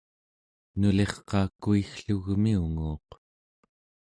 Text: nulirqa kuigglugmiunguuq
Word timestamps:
nulirqa 0.79 1.41
kuigglugmiunguuq 1.61 3.09